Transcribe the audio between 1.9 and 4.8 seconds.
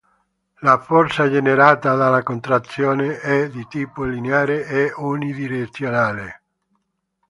dalla contrazione è di tipo lineare